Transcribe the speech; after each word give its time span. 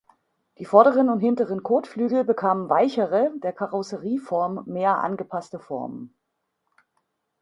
Die 0.57 0.65
vorderen 0.65 1.09
und 1.09 1.19
hinteren 1.19 1.61
Kotflügel 1.61 2.23
bekamen 2.23 2.71
weichere, 2.71 3.29
der 3.37 3.53
Karosserieform 3.53 4.63
mehr 4.65 4.97
angepasste 4.97 5.59
Formen. 5.59 6.17